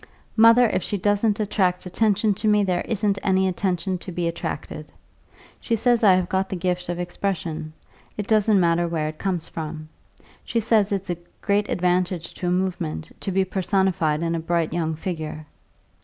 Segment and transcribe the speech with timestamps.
[0.35, 4.91] Mother, if she doesn't attract attention to me there isn't any attention to be attracted.
[5.59, 7.73] She says I have got the gift of expression
[8.17, 9.89] it doesn't matter where it comes from.
[10.43, 14.73] She says it's a great advantage to a movement to be personified in a bright
[14.73, 15.45] young figure.